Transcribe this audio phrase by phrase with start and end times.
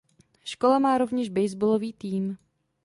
[0.43, 2.37] Škola má rovněž baseballový tým.